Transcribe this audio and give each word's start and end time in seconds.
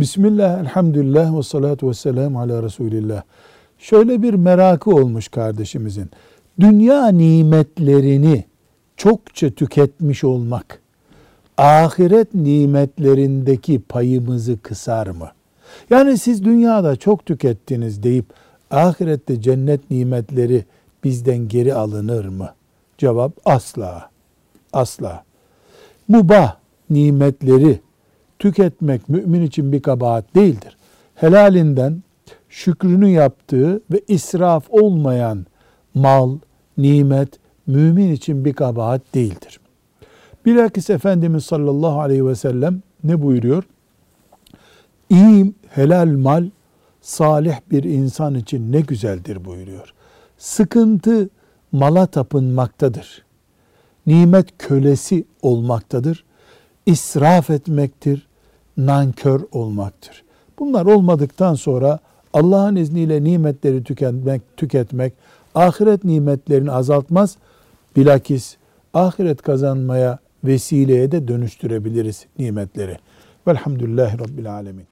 Bismillah, 0.00 0.60
elhamdülillah 0.60 1.38
ve 1.38 1.42
salatu 1.42 1.88
ve 1.88 1.94
selamu 1.94 2.40
ala 2.40 2.62
Resulillah. 2.62 3.22
Şöyle 3.78 4.22
bir 4.22 4.34
merakı 4.34 4.90
olmuş 4.90 5.28
kardeşimizin. 5.28 6.10
Dünya 6.60 7.08
nimetlerini 7.08 8.44
çokça 8.96 9.50
tüketmiş 9.50 10.24
olmak, 10.24 10.80
ahiret 11.58 12.34
nimetlerindeki 12.34 13.80
payımızı 13.80 14.58
kısar 14.62 15.06
mı? 15.06 15.28
Yani 15.90 16.18
siz 16.18 16.44
dünyada 16.44 16.96
çok 16.96 17.26
tükettiniz 17.26 18.02
deyip 18.02 18.26
ahirette 18.70 19.40
cennet 19.40 19.90
nimetleri 19.90 20.64
bizden 21.04 21.48
geri 21.48 21.74
alınır 21.74 22.24
mı? 22.24 22.48
Cevap 22.98 23.32
asla. 23.44 24.10
Asla. 24.72 25.24
Mubah 26.08 26.56
nimetleri 26.90 27.80
tüketmek 28.40 29.08
mümin 29.08 29.42
için 29.42 29.72
bir 29.72 29.82
kabahat 29.82 30.34
değildir. 30.34 30.76
Helalinden 31.14 32.02
şükrünü 32.48 33.08
yaptığı 33.08 33.80
ve 33.90 34.00
israf 34.08 34.64
olmayan 34.70 35.46
mal, 35.94 36.38
nimet 36.78 37.28
mümin 37.66 38.12
için 38.12 38.44
bir 38.44 38.52
kabahat 38.52 39.14
değildir. 39.14 39.60
Bilakis 40.46 40.90
Efendimiz 40.90 41.44
sallallahu 41.44 42.00
aleyhi 42.00 42.26
ve 42.26 42.34
sellem 42.34 42.82
ne 43.04 43.22
buyuruyor? 43.22 43.64
İyi 45.10 45.54
helal 45.68 46.06
mal 46.06 46.50
salih 47.00 47.56
bir 47.70 47.84
insan 47.84 48.34
için 48.34 48.72
ne 48.72 48.80
güzeldir 48.80 49.44
buyuruyor. 49.44 49.94
Sıkıntı 50.38 51.28
mala 51.72 52.06
tapınmaktadır. 52.06 53.24
Nimet 54.06 54.58
kölesi 54.58 55.24
olmaktadır. 55.42 56.24
İsraf 56.86 57.50
etmektir, 57.50 58.26
nankör 58.86 59.40
olmaktır. 59.52 60.22
Bunlar 60.58 60.86
olmadıktan 60.86 61.54
sonra 61.54 61.98
Allah'ın 62.32 62.76
izniyle 62.76 63.24
nimetleri 63.24 63.84
tüketmek, 63.84 64.42
tüketmek 64.56 65.12
ahiret 65.54 66.04
nimetlerini 66.04 66.70
azaltmaz. 66.70 67.36
Bilakis 67.96 68.56
ahiret 68.94 69.42
kazanmaya 69.42 70.18
vesileye 70.44 71.12
de 71.12 71.28
dönüştürebiliriz 71.28 72.26
nimetleri. 72.38 72.96
Velhamdülillahi 73.46 74.18
Rabbil 74.18 74.52
Alemin. 74.52 74.86